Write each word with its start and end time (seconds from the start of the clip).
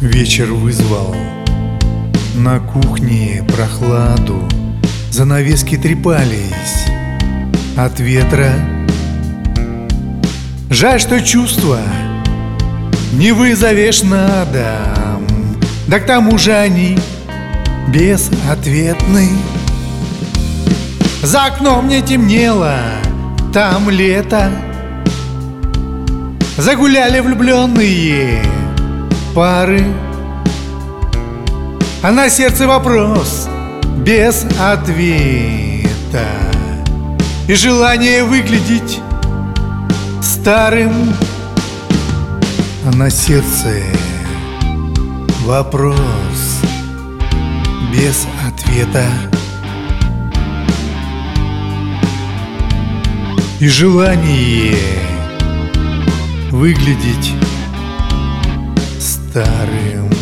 Вечер 0.00 0.54
вызвал. 0.54 1.14
На 2.34 2.58
кухне 2.58 3.44
прохладу, 3.46 4.48
Занавески 5.10 5.76
трепались. 5.76 6.86
От 7.76 8.00
ветра. 8.00 8.50
Жаль, 10.70 11.00
что 11.00 11.20
чувства 11.20 11.80
не 13.12 13.32
вызовешь 13.32 14.02
на 14.02 14.46
дом, 14.46 15.26
Да 15.86 16.00
к 16.00 16.06
тому 16.06 16.38
же 16.38 16.54
они 16.54 16.98
безответны. 17.88 19.28
За 21.22 21.44
окном 21.44 21.88
не 21.88 22.00
темнело, 22.00 22.78
там 23.52 23.90
лето. 23.90 24.50
Загуляли 26.56 27.20
влюбленные 27.20 28.59
пары. 29.34 29.84
А 32.02 32.10
на 32.10 32.28
сердце 32.28 32.66
вопрос 32.66 33.48
без 33.98 34.46
ответа. 34.58 36.26
И 37.46 37.54
желание 37.54 38.24
выглядеть 38.24 39.00
старым. 40.22 40.92
А 42.86 42.96
на 42.96 43.10
сердце 43.10 43.82
вопрос 45.44 46.60
без 47.92 48.26
ответа. 48.46 49.04
И 53.60 53.68
желание 53.68 54.76
выглядеть 56.50 57.34
старым. 59.00 60.19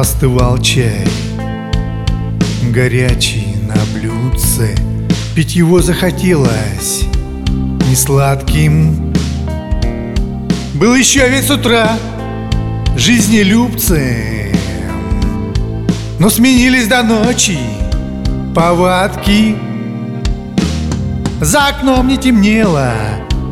Остывал 0.00 0.56
чай. 0.56 1.06
Горячий 2.72 3.54
на 3.68 3.76
блюдце 3.92 4.74
Пить 5.34 5.54
его 5.54 5.82
захотелось 5.82 7.04
Не 7.86 7.94
сладким 7.94 9.12
Был 10.72 10.94
еще 10.94 11.28
ведь 11.28 11.48
с 11.48 11.50
утра 11.50 11.98
Жизнелюбцем 12.96 14.56
Но 16.18 16.30
сменились 16.30 16.86
до 16.86 17.02
ночи 17.02 17.58
Повадки. 18.54 19.54
За 21.42 21.68
окном 21.68 22.08
не 22.08 22.16
темнело 22.16 22.94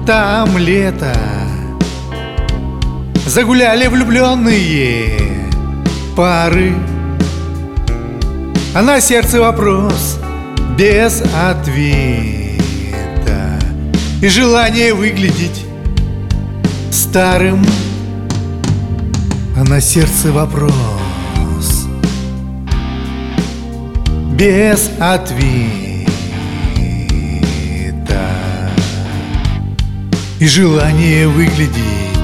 Там 0.06 0.56
лето. 0.56 1.12
Загуляли 3.26 3.86
влюбленные 3.88 5.27
пары. 6.18 6.74
А 8.74 8.82
на 8.82 9.00
сердце 9.00 9.38
вопрос 9.38 10.18
без 10.76 11.22
ответа. 11.22 12.58
И 14.20 14.26
желание 14.28 14.94
выглядеть 14.94 15.64
старым. 16.90 17.64
А 19.56 19.62
на 19.62 19.80
сердце 19.80 20.32
вопрос 20.32 21.86
без 24.32 24.90
ответа. 24.98 26.08
И 30.40 30.48
желание 30.48 31.28
выглядеть 31.28 32.17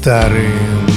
старым 0.00 0.89